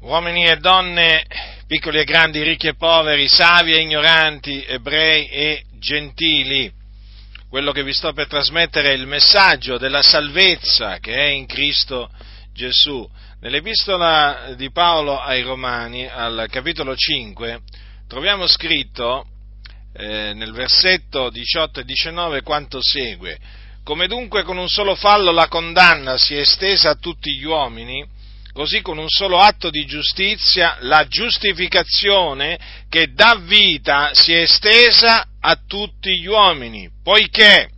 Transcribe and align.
uomini 0.00 0.46
e 0.46 0.56
donne, 0.56 1.24
piccoli 1.66 1.98
e 1.98 2.04
grandi, 2.04 2.42
ricchi 2.42 2.68
e 2.68 2.76
poveri, 2.76 3.26
savi 3.28 3.72
e 3.72 3.80
ignoranti, 3.80 4.64
ebrei 4.64 5.28
e 5.28 5.64
gentili. 5.78 6.72
Quello 7.48 7.72
che 7.72 7.82
vi 7.82 7.92
sto 7.92 8.12
per 8.12 8.28
trasmettere 8.28 8.90
è 8.90 8.94
il 8.94 9.06
messaggio 9.06 9.78
della 9.78 10.02
salvezza 10.02 10.98
che 10.98 11.14
è 11.14 11.28
in 11.28 11.46
Cristo 11.46 12.10
Gesù. 12.52 13.08
Nell'epistola 13.40 14.54
di 14.56 14.70
Paolo 14.70 15.18
ai 15.18 15.42
Romani, 15.42 16.06
al 16.06 16.46
capitolo 16.50 16.94
5, 16.94 17.60
troviamo 18.06 18.46
scritto 18.46 19.26
eh, 19.94 20.32
nel 20.34 20.52
versetto 20.52 21.30
18 21.30 21.80
e 21.80 21.84
19 21.84 22.42
quanto 22.42 22.78
segue. 22.82 23.38
Come 23.82 24.06
dunque 24.06 24.42
con 24.42 24.58
un 24.58 24.68
solo 24.68 24.94
fallo 24.94 25.30
la 25.32 25.48
condanna 25.48 26.18
si 26.18 26.34
è 26.34 26.40
estesa 26.40 26.90
a 26.90 26.96
tutti 26.96 27.34
gli 27.36 27.44
uomini, 27.44 28.06
così 28.58 28.80
con 28.80 28.98
un 28.98 29.08
solo 29.08 29.38
atto 29.38 29.70
di 29.70 29.86
giustizia 29.86 30.78
la 30.80 31.06
giustificazione 31.06 32.58
che 32.88 33.12
dà 33.12 33.36
vita 33.36 34.10
si 34.14 34.32
è 34.32 34.40
estesa 34.40 35.28
a 35.38 35.60
tutti 35.64 36.18
gli 36.18 36.26
uomini, 36.26 36.90
poiché 37.04 37.70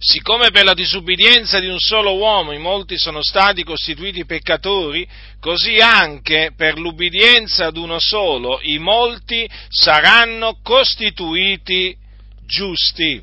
siccome 0.00 0.50
per 0.50 0.64
la 0.64 0.74
disubbidienza 0.74 1.60
di 1.60 1.68
un 1.68 1.78
solo 1.78 2.16
uomo 2.16 2.50
i 2.50 2.58
molti 2.58 2.98
sono 2.98 3.22
stati 3.22 3.62
costituiti 3.62 4.24
peccatori, 4.24 5.08
così 5.38 5.76
anche 5.76 6.54
per 6.56 6.76
l'ubbidienza 6.76 7.66
ad 7.66 7.76
uno 7.76 8.00
solo 8.00 8.58
i 8.62 8.78
molti 8.78 9.48
saranno 9.68 10.58
costituiti 10.60 11.96
giusti. 12.44 13.22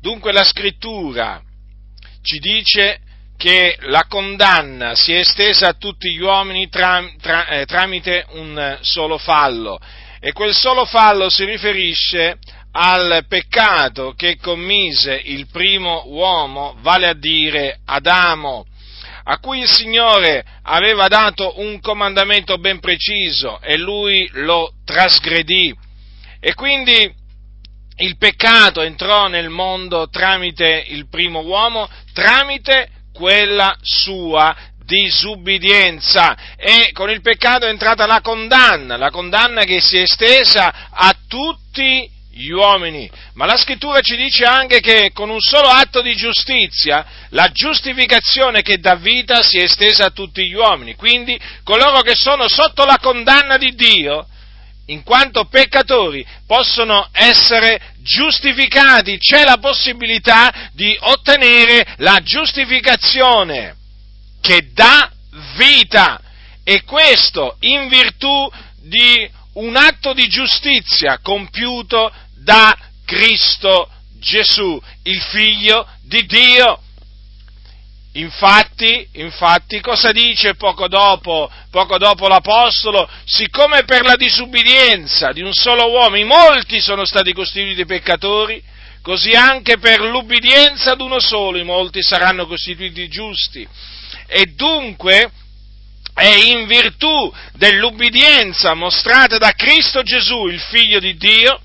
Dunque 0.00 0.32
la 0.32 0.44
scrittura 0.44 1.42
ci 2.22 2.38
dice 2.38 3.00
che 3.44 3.76
la 3.80 4.06
condanna 4.08 4.94
si 4.94 5.12
è 5.12 5.18
estesa 5.18 5.68
a 5.68 5.74
tutti 5.74 6.10
gli 6.10 6.22
uomini 6.22 6.70
tra, 6.70 7.06
tra, 7.20 7.46
eh, 7.48 7.66
tramite 7.66 8.24
un 8.30 8.78
solo 8.80 9.18
fallo 9.18 9.78
e 10.18 10.32
quel 10.32 10.54
solo 10.54 10.86
fallo 10.86 11.28
si 11.28 11.44
riferisce 11.44 12.38
al 12.72 13.26
peccato 13.28 14.14
che 14.16 14.38
commise 14.38 15.20
il 15.22 15.46
primo 15.48 16.04
uomo, 16.06 16.78
vale 16.80 17.06
a 17.06 17.12
dire 17.12 17.80
Adamo, 17.84 18.64
a 19.24 19.38
cui 19.40 19.58
il 19.58 19.70
Signore 19.70 20.42
aveva 20.62 21.08
dato 21.08 21.60
un 21.60 21.80
comandamento 21.80 22.56
ben 22.56 22.80
preciso 22.80 23.60
e 23.60 23.76
lui 23.76 24.26
lo 24.32 24.72
trasgredì. 24.86 25.76
E 26.40 26.54
quindi 26.54 27.14
il 27.96 28.16
peccato 28.16 28.80
entrò 28.80 29.28
nel 29.28 29.50
mondo 29.50 30.08
tramite 30.08 30.86
il 30.88 31.10
primo 31.10 31.40
uomo, 31.40 31.86
tramite 32.14 32.88
quella 33.14 33.76
sua 33.80 34.54
disubbidienza 34.84 36.36
e 36.56 36.90
con 36.92 37.08
il 37.08 37.22
peccato 37.22 37.64
è 37.64 37.70
entrata 37.70 38.04
la 38.04 38.20
condanna, 38.20 38.96
la 38.96 39.10
condanna 39.10 39.62
che 39.64 39.80
si 39.80 39.96
è 39.96 40.02
estesa 40.02 40.90
a 40.90 41.16
tutti 41.26 42.10
gli 42.34 42.50
uomini. 42.50 43.08
Ma 43.34 43.46
la 43.46 43.56
scrittura 43.56 44.00
ci 44.00 44.16
dice 44.16 44.44
anche 44.44 44.80
che 44.80 45.12
con 45.12 45.30
un 45.30 45.40
solo 45.40 45.68
atto 45.68 46.02
di 46.02 46.14
giustizia 46.16 47.06
la 47.30 47.50
giustificazione 47.50 48.62
che 48.62 48.78
dà 48.78 48.96
vita 48.96 49.42
si 49.42 49.58
è 49.58 49.62
estesa 49.62 50.06
a 50.06 50.10
tutti 50.10 50.46
gli 50.46 50.54
uomini. 50.54 50.96
Quindi 50.96 51.38
coloro 51.62 52.00
che 52.00 52.14
sono 52.14 52.48
sotto 52.48 52.84
la 52.84 52.98
condanna 53.00 53.56
di 53.56 53.74
Dio, 53.74 54.26
in 54.86 55.02
quanto 55.02 55.46
peccatori, 55.46 56.26
possono 56.46 57.08
essere 57.12 57.80
giustificati, 57.98 59.18
c'è 59.18 59.44
la 59.44 59.58
possibilità 59.58 60.70
di 60.72 60.96
ottenere 61.00 61.94
la 61.98 62.20
giustificazione 62.22 63.76
che 64.40 64.70
dà 64.72 65.10
vita 65.56 66.20
e 66.62 66.82
questo 66.84 67.56
in 67.60 67.88
virtù 67.88 68.50
di 68.82 69.28
un 69.54 69.76
atto 69.76 70.12
di 70.12 70.26
giustizia 70.26 71.18
compiuto 71.22 72.12
da 72.36 72.76
Cristo 73.04 73.88
Gesù, 74.18 74.80
il 75.04 75.20
figlio 75.20 75.86
di 76.02 76.24
Dio. 76.26 76.80
Infatti, 78.16 79.08
infatti, 79.14 79.80
cosa 79.80 80.12
dice 80.12 80.54
poco 80.54 80.86
dopo, 80.86 81.50
poco 81.70 81.98
dopo 81.98 82.28
l'Apostolo? 82.28 83.08
Siccome 83.24 83.82
per 83.84 84.04
la 84.04 84.14
disubbidienza 84.14 85.32
di 85.32 85.42
un 85.42 85.52
solo 85.52 85.90
uomo 85.90 86.16
i 86.16 86.24
molti 86.24 86.80
sono 86.80 87.04
stati 87.04 87.32
costituiti 87.32 87.84
peccatori, 87.84 88.62
così 89.02 89.32
anche 89.32 89.78
per 89.78 90.00
l'ubbidienza 90.00 90.92
ad 90.92 91.00
uno 91.00 91.18
solo 91.18 91.58
i 91.58 91.64
molti 91.64 92.02
saranno 92.02 92.46
costituiti 92.46 93.08
giusti. 93.08 93.66
E 94.28 94.46
dunque 94.54 95.30
è 96.14 96.34
in 96.34 96.68
virtù 96.68 97.32
dell'ubbidienza 97.54 98.74
mostrata 98.74 99.38
da 99.38 99.50
Cristo 99.56 100.04
Gesù, 100.04 100.46
il 100.46 100.60
Figlio 100.60 101.00
di 101.00 101.16
Dio, 101.16 101.60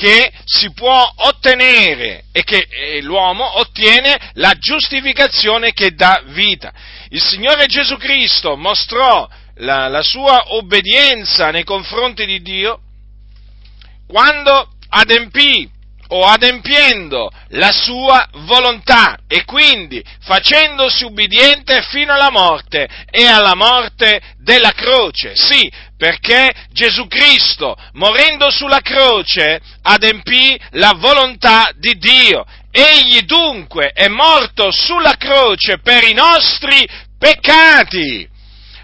che 0.00 0.32
si 0.46 0.72
può 0.72 1.12
ottenere 1.14 2.24
e 2.32 2.42
che 2.42 3.00
l'uomo 3.02 3.58
ottiene 3.58 4.30
la 4.36 4.54
giustificazione 4.54 5.74
che 5.74 5.92
dà 5.92 6.22
vita. 6.28 6.72
Il 7.10 7.20
Signore 7.20 7.66
Gesù 7.66 7.98
Cristo 7.98 8.56
mostrò 8.56 9.28
la, 9.56 9.88
la 9.88 10.00
sua 10.00 10.54
obbedienza 10.54 11.50
nei 11.50 11.64
confronti 11.64 12.24
di 12.24 12.40
Dio 12.40 12.80
quando 14.06 14.70
adempì 14.88 15.68
o 16.12 16.24
adempiendo 16.24 17.30
la 17.48 17.70
sua 17.70 18.26
volontà 18.46 19.18
e 19.28 19.44
quindi 19.44 20.02
facendosi 20.22 21.04
ubbidiente 21.04 21.82
fino 21.82 22.14
alla 22.14 22.30
morte 22.30 22.88
e 23.10 23.26
alla 23.26 23.54
morte 23.54 24.18
della 24.38 24.72
croce. 24.72 25.36
Sì, 25.36 25.70
perché 26.00 26.50
Gesù 26.72 27.06
Cristo, 27.08 27.76
morendo 27.92 28.50
sulla 28.50 28.80
croce, 28.80 29.60
adempì 29.82 30.58
la 30.70 30.94
volontà 30.96 31.72
di 31.76 31.98
Dio. 31.98 32.46
Egli 32.70 33.20
dunque 33.24 33.90
è 33.92 34.08
morto 34.08 34.70
sulla 34.70 35.16
croce 35.18 35.78
per 35.80 36.04
i 36.04 36.14
nostri 36.14 36.88
peccati 37.18 38.26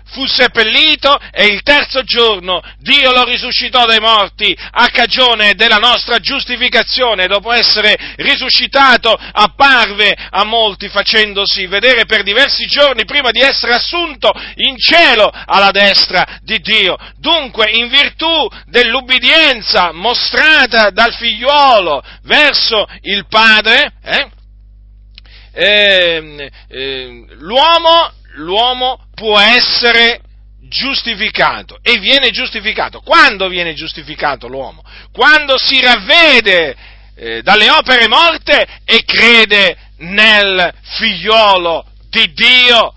fu 0.08 0.26
seppellito 0.26 1.18
e 1.32 1.46
il 1.46 1.62
terzo 1.62 2.02
giorno 2.02 2.62
Dio 2.78 3.12
lo 3.12 3.24
risuscitò 3.24 3.84
dai 3.86 4.00
morti 4.00 4.56
a 4.70 4.88
cagione 4.88 5.54
della 5.54 5.78
nostra 5.78 6.18
giustificazione. 6.18 7.26
Dopo 7.26 7.52
essere 7.52 7.96
risuscitato 8.16 9.12
apparve 9.12 10.16
a 10.30 10.44
molti 10.44 10.88
facendosi 10.88 11.66
vedere 11.66 12.06
per 12.06 12.22
diversi 12.22 12.66
giorni 12.66 13.04
prima 13.04 13.30
di 13.30 13.40
essere 13.40 13.74
assunto 13.74 14.32
in 14.56 14.76
cielo 14.76 15.30
alla 15.30 15.70
destra 15.70 16.38
di 16.42 16.58
Dio. 16.60 16.96
Dunque, 17.18 17.70
in 17.70 17.88
virtù 17.88 18.48
dell'ubbidienza 18.66 19.92
mostrata 19.92 20.90
dal 20.90 21.14
figliuolo 21.14 22.02
verso 22.22 22.86
il 23.02 23.26
Padre, 23.28 23.92
eh, 24.02 24.30
eh, 25.52 26.50
eh, 26.68 27.26
l'uomo 27.38 28.12
l'uomo 28.36 29.06
può 29.14 29.38
essere 29.38 30.20
giustificato 30.68 31.78
e 31.82 31.98
viene 31.98 32.30
giustificato. 32.30 33.00
Quando 33.00 33.48
viene 33.48 33.74
giustificato 33.74 34.48
l'uomo? 34.48 34.82
Quando 35.12 35.56
si 35.58 35.80
ravvede 35.80 36.76
eh, 37.16 37.42
dalle 37.42 37.70
opere 37.70 38.08
morte 38.08 38.66
e 38.84 39.04
crede 39.04 39.76
nel 39.98 40.72
figliolo 40.82 41.86
di 42.10 42.32
Dio. 42.32 42.94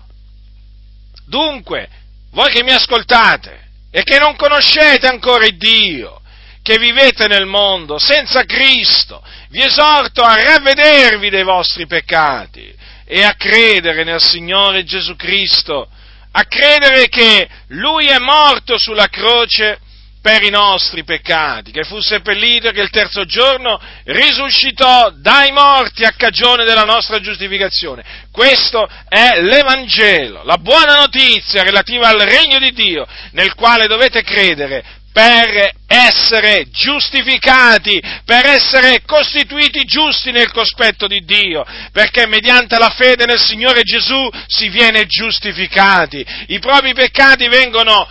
Dunque, 1.26 1.88
voi 2.32 2.50
che 2.50 2.62
mi 2.62 2.72
ascoltate 2.72 3.68
e 3.90 4.02
che 4.02 4.18
non 4.18 4.36
conoscete 4.36 5.06
ancora 5.06 5.48
Dio, 5.50 6.20
che 6.62 6.76
vivete 6.78 7.26
nel 7.26 7.46
mondo 7.46 7.98
senza 7.98 8.44
Cristo, 8.44 9.24
vi 9.48 9.62
esorto 9.62 10.22
a 10.22 10.40
ravvedervi 10.40 11.30
dei 11.30 11.42
vostri 11.42 11.86
peccati 11.86 12.76
e 13.12 13.24
a 13.24 13.34
credere 13.34 14.04
nel 14.04 14.20
Signore 14.20 14.84
Gesù 14.84 15.16
Cristo, 15.16 15.88
a 16.30 16.44
credere 16.44 17.08
che 17.08 17.48
Lui 17.70 18.06
è 18.06 18.18
morto 18.18 18.78
sulla 18.78 19.08
croce 19.08 19.80
per 20.22 20.44
i 20.44 20.50
nostri 20.50 21.02
peccati, 21.02 21.72
che 21.72 21.82
fu 21.82 21.98
seppellito 21.98 22.68
e 22.68 22.72
che 22.72 22.82
il 22.82 22.90
terzo 22.90 23.24
giorno 23.24 23.80
risuscitò 24.04 25.10
dai 25.10 25.50
morti 25.50 26.04
a 26.04 26.12
cagione 26.16 26.64
della 26.64 26.84
nostra 26.84 27.18
giustificazione. 27.18 28.04
Questo 28.30 28.88
è 29.08 29.40
l'Evangelo, 29.40 30.44
la 30.44 30.58
buona 30.58 30.94
notizia 30.94 31.64
relativa 31.64 32.06
al 32.06 32.20
regno 32.20 32.60
di 32.60 32.70
Dio, 32.70 33.08
nel 33.32 33.54
quale 33.54 33.88
dovete 33.88 34.22
credere 34.22 34.84
per 35.12 35.72
essere 35.86 36.68
giustificati, 36.70 38.00
per 38.24 38.46
essere 38.46 39.02
costituiti 39.04 39.84
giusti 39.84 40.30
nel 40.30 40.52
cospetto 40.52 41.06
di 41.06 41.24
Dio, 41.24 41.64
perché 41.92 42.26
mediante 42.26 42.78
la 42.78 42.90
fede 42.90 43.26
nel 43.26 43.40
Signore 43.40 43.82
Gesù 43.82 44.28
si 44.46 44.68
viene 44.68 45.06
giustificati, 45.06 46.24
i 46.48 46.58
propri 46.60 46.94
peccati 46.94 47.48
vengono 47.48 48.08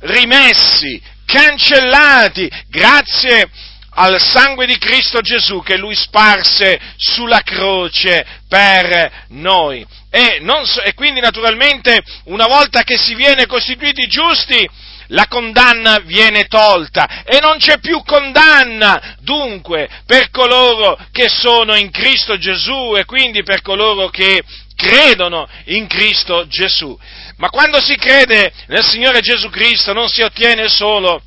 rimessi, 0.00 1.00
cancellati, 1.26 2.50
grazie 2.68 3.50
al 3.94 4.20
sangue 4.20 4.66
di 4.66 4.78
Cristo 4.78 5.20
Gesù 5.20 5.62
che 5.62 5.76
lui 5.76 5.94
sparse 5.94 6.80
sulla 6.96 7.42
croce 7.42 8.24
per 8.48 9.26
noi. 9.28 9.84
E, 10.10 10.42
so, 10.64 10.82
e 10.82 10.94
quindi 10.94 11.20
naturalmente 11.20 12.02
una 12.24 12.46
volta 12.46 12.82
che 12.82 12.96
si 12.96 13.14
viene 13.14 13.46
costituiti 13.46 14.06
giusti, 14.06 14.68
la 15.10 15.26
condanna 15.28 16.00
viene 16.04 16.46
tolta 16.46 17.22
e 17.24 17.38
non 17.40 17.58
c'è 17.58 17.78
più 17.78 18.02
condanna 18.04 19.16
dunque 19.20 19.88
per 20.06 20.30
coloro 20.30 20.98
che 21.12 21.28
sono 21.28 21.74
in 21.76 21.90
Cristo 21.90 22.38
Gesù 22.38 22.94
e 22.96 23.04
quindi 23.04 23.42
per 23.42 23.62
coloro 23.62 24.08
che 24.08 24.42
credono 24.74 25.48
in 25.66 25.86
Cristo 25.86 26.46
Gesù. 26.46 26.98
Ma 27.36 27.48
quando 27.48 27.80
si 27.80 27.96
crede 27.96 28.52
nel 28.66 28.84
Signore 28.84 29.20
Gesù 29.20 29.50
Cristo 29.50 29.92
non 29.92 30.08
si 30.08 30.22
ottiene 30.22 30.68
solo 30.68 31.22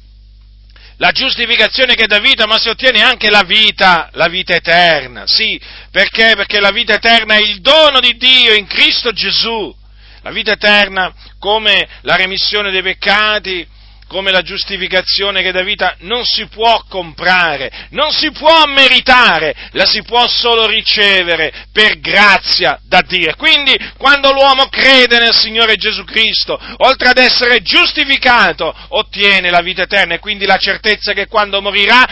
la 0.98 1.12
giustificazione 1.12 1.96
che 1.96 2.08
dà 2.08 2.20
vita, 2.20 2.46
ma 2.46 2.58
si 2.58 2.70
ottiene 2.70 3.02
anche 3.02 3.30
la 3.30 3.44
vita, 3.44 4.10
la 4.14 4.28
vita 4.28 4.54
eterna. 4.54 5.24
Sì, 5.26 5.60
perché? 5.92 6.34
Perché 6.36 6.60
la 6.60 6.72
vita 6.72 6.94
eterna 6.94 7.36
è 7.36 7.42
il 7.42 7.62
dono 7.62 8.00
di 8.00 8.16
Dio 8.16 8.54
in 8.54 8.68
Cristo 8.68 9.12
Gesù. 9.12 9.76
La 10.24 10.32
vita 10.32 10.54
eterna, 10.54 11.14
come 11.38 11.88
la 12.02 12.16
remissione 12.16 12.72
dei 12.72 12.82
peccati, 12.82 13.68
come 14.08 14.32
la 14.32 14.42
giustificazione 14.42 15.42
che 15.42 15.52
dà 15.52 15.64
vita, 15.64 15.96
non 16.00 16.24
si 16.24 16.48
può 16.48 16.84
comprare, 16.88 17.88
non 17.90 18.12
si 18.12 18.32
può 18.32 18.64
meritare, 18.68 19.54
la 19.72 19.86
si 19.86 20.02
può 20.04 20.26
solo 20.28 20.66
ricevere 20.66 21.52
per 21.74 22.00
grazia 22.00 22.80
da 22.86 23.02
Dio. 23.06 23.34
Quindi, 23.36 23.76
quando 23.98 24.32
l'uomo 24.32 24.68
crede 24.68 25.20
nel 25.20 25.34
Signore 25.34 25.76
Gesù 25.76 26.04
Cristo, 26.04 26.58
oltre 26.78 27.10
ad 27.10 27.18
essere 27.18 27.62
giustificato, 27.62 28.74
ottiene 28.90 29.50
la 29.50 29.62
vita 29.62 29.82
eterna 29.82 30.14
e 30.14 30.20
quindi 30.20 30.46
la 30.46 30.58
certezza 30.58 31.14
che 31.14 31.28
quando 31.28 31.62
morirà 31.62 32.06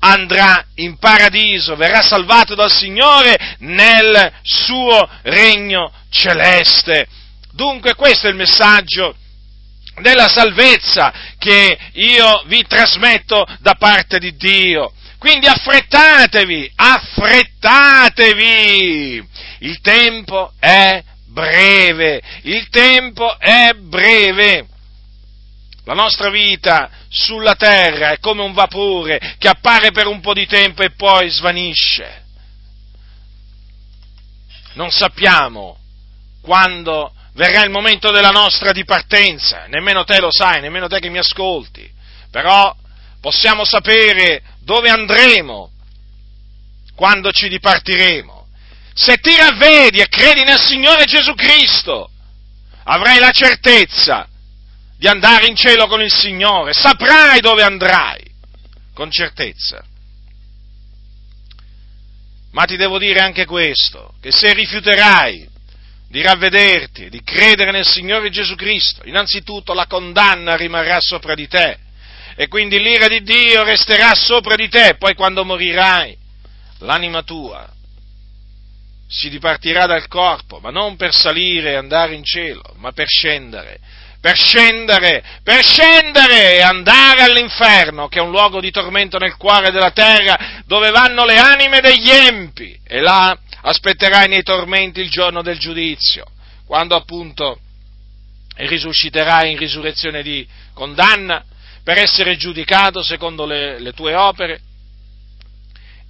andrà 0.00 0.66
in 0.76 0.98
paradiso, 0.98 1.76
verrà 1.76 2.02
salvato 2.02 2.54
dal 2.54 2.70
Signore 2.70 3.56
nel 3.60 4.32
suo 4.42 5.08
regno 5.22 5.92
celeste. 6.10 7.06
Dunque 7.58 7.96
questo 7.96 8.28
è 8.28 8.30
il 8.30 8.36
messaggio 8.36 9.16
della 10.00 10.28
salvezza 10.28 11.12
che 11.38 11.76
io 11.94 12.44
vi 12.46 12.64
trasmetto 12.64 13.44
da 13.58 13.74
parte 13.74 14.20
di 14.20 14.36
Dio. 14.36 14.92
Quindi 15.18 15.48
affrettatevi, 15.48 16.70
affrettatevi! 16.76 17.96
Il 19.58 19.80
tempo 19.80 20.52
è 20.60 21.02
breve, 21.26 22.22
il 22.42 22.68
tempo 22.68 23.36
è 23.40 23.72
breve. 23.72 24.68
La 25.82 25.94
nostra 25.94 26.30
vita 26.30 26.88
sulla 27.08 27.56
terra 27.56 28.10
è 28.10 28.20
come 28.20 28.42
un 28.42 28.52
vapore 28.52 29.34
che 29.36 29.48
appare 29.48 29.90
per 29.90 30.06
un 30.06 30.20
po' 30.20 30.32
di 30.32 30.46
tempo 30.46 30.84
e 30.84 30.92
poi 30.92 31.28
svanisce. 31.28 32.22
Non 34.74 34.92
sappiamo 34.92 35.76
quando 36.40 37.14
verrà 37.38 37.62
il 37.62 37.70
momento 37.70 38.10
della 38.10 38.30
nostra 38.30 38.72
dipartenza, 38.72 39.66
nemmeno 39.68 40.02
te 40.02 40.18
lo 40.18 40.26
sai, 40.28 40.60
nemmeno 40.60 40.88
te 40.88 40.98
che 40.98 41.08
mi 41.08 41.18
ascolti, 41.18 41.88
però 42.32 42.74
possiamo 43.20 43.64
sapere 43.64 44.42
dove 44.58 44.90
andremo 44.90 45.70
quando 46.96 47.30
ci 47.30 47.48
dipartiremo. 47.48 48.48
Se 48.92 49.18
ti 49.18 49.36
ravvedi 49.36 50.00
e 50.00 50.08
credi 50.08 50.42
nel 50.42 50.58
Signore 50.58 51.04
Gesù 51.04 51.34
Cristo, 51.34 52.10
avrai 52.82 53.20
la 53.20 53.30
certezza 53.30 54.26
di 54.96 55.06
andare 55.06 55.46
in 55.46 55.54
cielo 55.54 55.86
con 55.86 56.02
il 56.02 56.12
Signore, 56.12 56.72
saprai 56.72 57.38
dove 57.38 57.62
andrai, 57.62 58.20
con 58.92 59.12
certezza. 59.12 59.84
Ma 62.50 62.64
ti 62.64 62.76
devo 62.76 62.98
dire 62.98 63.20
anche 63.20 63.46
questo, 63.46 64.14
che 64.20 64.32
se 64.32 64.52
rifiuterai 64.52 65.56
di 66.08 66.22
ravvederti, 66.22 67.10
di 67.10 67.22
credere 67.22 67.70
nel 67.70 67.86
Signore 67.86 68.30
Gesù 68.30 68.54
Cristo, 68.54 69.02
innanzitutto 69.04 69.74
la 69.74 69.86
condanna 69.86 70.56
rimarrà 70.56 71.00
sopra 71.00 71.34
di 71.34 71.46
te 71.46 71.78
e 72.34 72.48
quindi 72.48 72.80
l'ira 72.80 73.08
di 73.08 73.22
Dio 73.22 73.64
resterà 73.64 74.14
sopra 74.14 74.54
di 74.54 74.68
te, 74.68 74.94
poi 74.96 75.14
quando 75.14 75.44
morirai 75.44 76.16
l'anima 76.78 77.22
tua 77.22 77.68
si 79.08 79.28
dipartirà 79.28 79.86
dal 79.86 80.06
corpo, 80.06 80.60
ma 80.60 80.70
non 80.70 80.96
per 80.96 81.12
salire 81.12 81.72
e 81.72 81.76
andare 81.76 82.14
in 82.14 82.24
cielo, 82.24 82.62
ma 82.76 82.92
per 82.92 83.08
scendere, 83.08 83.80
per 84.20 84.36
scendere, 84.36 85.22
per 85.42 85.64
scendere 85.64 86.56
e 86.56 86.62
andare 86.62 87.22
all'inferno, 87.22 88.08
che 88.08 88.18
è 88.18 88.22
un 88.22 88.30
luogo 88.30 88.60
di 88.60 88.70
tormento 88.70 89.18
nel 89.18 89.36
cuore 89.36 89.70
della 89.70 89.90
terra, 89.90 90.62
dove 90.64 90.90
vanno 90.90 91.24
le 91.24 91.38
anime 91.38 91.80
degli 91.80 92.10
empi, 92.10 92.78
e 92.86 93.00
là 93.00 93.36
aspetterai 93.62 94.28
nei 94.28 94.42
tormenti 94.42 95.00
il 95.00 95.10
giorno 95.10 95.42
del 95.42 95.58
giudizio, 95.58 96.24
quando 96.66 96.94
appunto 96.94 97.60
risusciterai 98.54 99.52
in 99.52 99.58
risurrezione 99.58 100.22
di 100.22 100.46
condanna 100.72 101.44
per 101.82 101.98
essere 101.98 102.36
giudicato 102.36 103.02
secondo 103.02 103.46
le, 103.46 103.78
le 103.78 103.92
tue 103.92 104.14
opere 104.14 104.60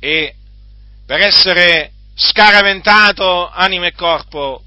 e 0.00 0.34
per 1.06 1.20
essere 1.20 1.92
scaraventato 2.14 3.48
anima 3.48 3.86
e 3.86 3.92
corpo 3.92 4.62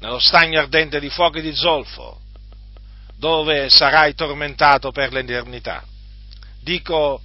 nello 0.00 0.18
stagno 0.18 0.58
ardente 0.60 1.00
di 1.00 1.08
fuoco 1.10 1.38
e 1.38 1.42
di 1.42 1.54
zolfo, 1.54 2.20
dove 3.16 3.68
sarai 3.68 4.14
tormentato 4.14 4.90
per 4.90 5.12
l'eternità. 5.12 5.84
Dico 6.60 7.20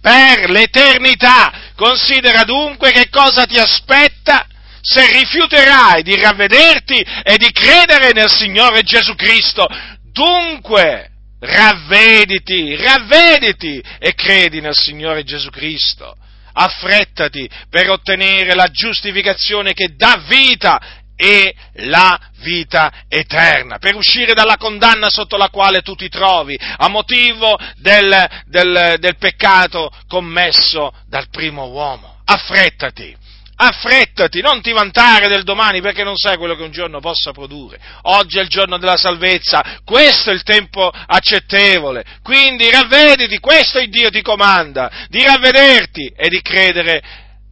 per 0.00 0.50
l'eternità. 0.50 1.65
Considera 1.76 2.42
dunque 2.44 2.90
che 2.90 3.08
cosa 3.10 3.44
ti 3.44 3.58
aspetta 3.58 4.46
se 4.80 5.12
rifiuterai 5.12 6.02
di 6.02 6.18
ravvederti 6.18 6.94
e 7.22 7.36
di 7.36 7.50
credere 7.52 8.12
nel 8.12 8.30
Signore 8.30 8.82
Gesù 8.82 9.14
Cristo. 9.14 9.66
Dunque, 10.10 11.10
ravvediti, 11.40 12.74
ravvediti 12.76 13.82
e 13.98 14.14
credi 14.14 14.60
nel 14.60 14.74
Signore 14.74 15.22
Gesù 15.22 15.50
Cristo. 15.50 16.16
Affrettati 16.52 17.46
per 17.68 17.90
ottenere 17.90 18.54
la 18.54 18.68
giustificazione 18.68 19.74
che 19.74 19.94
dà 19.94 20.24
vita 20.26 20.80
e 21.16 21.54
la 21.76 22.20
vita 22.42 22.92
eterna, 23.08 23.78
per 23.78 23.96
uscire 23.96 24.34
dalla 24.34 24.58
condanna 24.58 25.08
sotto 25.08 25.36
la 25.36 25.48
quale 25.48 25.80
tu 25.80 25.94
ti 25.94 26.08
trovi, 26.08 26.58
a 26.60 26.88
motivo 26.88 27.58
del, 27.76 28.28
del, 28.46 28.96
del 28.98 29.16
peccato 29.16 29.90
commesso 30.06 30.92
dal 31.08 31.28
primo 31.30 31.66
uomo. 31.68 32.20
Affrettati, 32.24 33.16
affrettati, 33.56 34.40
non 34.40 34.60
ti 34.60 34.72
vantare 34.72 35.28
del 35.28 35.44
domani 35.44 35.80
perché 35.80 36.04
non 36.04 36.16
sai 36.16 36.36
quello 36.36 36.54
che 36.54 36.62
un 36.62 36.70
giorno 36.70 37.00
possa 37.00 37.32
produrre. 37.32 37.80
Oggi 38.02 38.38
è 38.38 38.42
il 38.42 38.48
giorno 38.48 38.78
della 38.78 38.96
salvezza, 38.96 39.80
questo 39.84 40.30
è 40.30 40.34
il 40.34 40.42
tempo 40.42 40.90
accettevole, 40.90 42.04
quindi 42.22 42.70
ravvediti, 42.70 43.38
questo 43.38 43.78
il 43.78 43.88
Dio 43.88 44.10
ti 44.10 44.22
comanda, 44.22 45.06
di 45.08 45.24
ravvederti 45.24 46.12
e 46.16 46.28
di 46.28 46.42
credere 46.42 47.02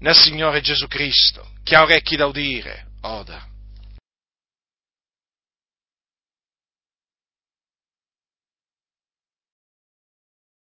nel 0.00 0.14
Signore 0.14 0.60
Gesù 0.60 0.86
Cristo. 0.86 1.48
Chi 1.64 1.74
ha 1.74 1.82
orecchi 1.82 2.16
da 2.16 2.26
udire, 2.26 2.88
oda. 3.00 3.53